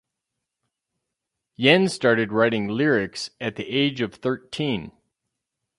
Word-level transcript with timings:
Yen 1.57 1.87
started 1.87 2.31
writing 2.33 2.67
lyrics 2.67 3.29
at 3.39 3.55
the 3.55 3.69
age 3.69 4.01
of 4.01 4.15
thirteen. 4.15 4.91